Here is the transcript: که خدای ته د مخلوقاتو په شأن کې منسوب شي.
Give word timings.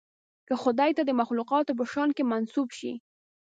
که 0.47 0.53
خدای 0.63 0.91
ته 0.97 1.01
د 1.05 1.11
مخلوقاتو 1.21 1.77
په 1.79 1.85
شأن 1.91 2.09
کې 2.17 2.23
منسوب 2.31 2.67
شي. 2.77 2.93